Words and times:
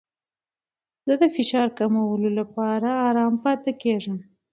زه 1.07 1.13
د 1.21 1.23
فشار 1.35 1.67
کمولو 1.79 2.29
لپاره 2.39 2.89
ارام 3.07 3.33
پاتې 3.43 3.71
کیږم. 3.81 4.17